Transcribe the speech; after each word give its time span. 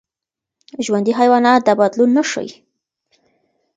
ژوندي 0.85 1.13
حیوانات 1.19 1.61
دا 1.67 1.73
بدلون 1.81 2.09
نه 2.17 2.23
ښيي. 2.29 2.51